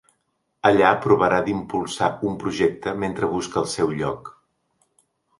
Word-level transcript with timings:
Allà 0.67 0.91
provarà 1.01 1.41
d’impulsar 1.49 2.07
un 2.29 2.39
projecte 2.43 2.93
mentre 3.03 3.29
busca 3.35 3.61
el 3.61 3.69
seu 3.75 3.93
lloc. 3.99 4.33